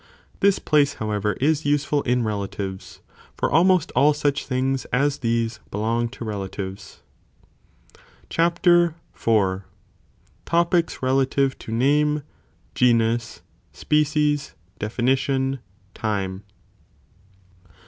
[0.39, 3.01] This place however is useful in relatives,
[3.37, 7.03] for almost all such things as these, belong to relatives.
[7.93, 8.01] €
[8.31, 8.95] Cnap.
[9.15, 9.63] IV.
[10.43, 12.23] —Topics relative to Name,
[12.73, 13.43] Genus,
[13.73, 15.59] Species, Defintton,
[15.93, 16.45] Time.